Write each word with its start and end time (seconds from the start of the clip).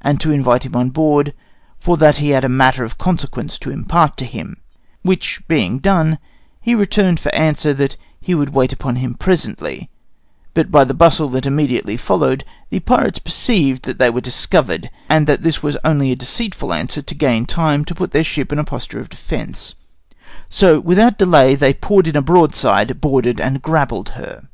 and 0.00 0.18
to 0.18 0.32
invite 0.32 0.62
him 0.64 0.74
on 0.74 0.88
board, 0.88 1.34
"for 1.78 1.98
that 1.98 2.16
he 2.16 2.30
had 2.30 2.42
a 2.42 2.48
matter 2.48 2.84
of 2.84 2.96
consequence 2.96 3.58
to 3.58 3.70
impart 3.70 4.16
to 4.16 4.24
him;" 4.24 4.56
which 5.02 5.42
being 5.46 5.78
done, 5.78 6.16
he 6.58 6.74
returned 6.74 7.20
for 7.20 7.34
answer 7.34 7.74
that 7.74 7.94
"he 8.18 8.34
would 8.34 8.54
wait 8.54 8.72
upon 8.72 8.96
him 8.96 9.12
presently," 9.14 9.90
but 10.54 10.70
by 10.70 10.84
the 10.84 10.94
bustle 10.94 11.28
that 11.28 11.44
immediately 11.44 11.98
followed, 11.98 12.44
the 12.70 12.80
pirates 12.80 13.18
perceived 13.18 13.82
that 13.82 13.98
they 13.98 14.08
were 14.08 14.22
discovered, 14.22 14.88
and 15.06 15.26
that 15.26 15.42
this 15.42 15.62
was 15.62 15.76
only 15.84 16.10
a 16.12 16.16
deceitful 16.16 16.72
answer 16.72 17.02
to 17.02 17.14
gain 17.14 17.44
time 17.44 17.84
to 17.84 17.94
put 17.94 18.10
their 18.12 18.24
ship 18.24 18.50
in 18.50 18.58
a 18.58 18.64
posture 18.64 19.00
of 19.00 19.10
defense; 19.10 19.74
so 20.48 20.80
without 20.80 21.08
further 21.18 21.24
delay 21.26 21.54
they 21.54 21.74
poured 21.74 22.06
in 22.06 22.16
a 22.16 22.22
broadside, 22.22 23.02
boarded, 23.02 23.38
and 23.38 23.60
grappled 23.60 24.08
her. 24.16 24.48